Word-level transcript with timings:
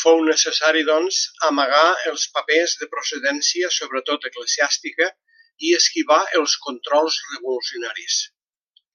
Fou 0.00 0.20
necessari 0.28 0.84
doncs, 0.90 1.18
amagar 1.48 1.82
els 2.12 2.26
papers 2.38 2.76
de 2.84 2.88
procedència 2.94 3.72
sobretot 3.80 4.30
eclesiàstica, 4.32 5.12
i 5.70 5.76
esquivar 5.84 6.24
els 6.42 6.58
controls 6.70 7.22
revolucionaris. 7.34 8.22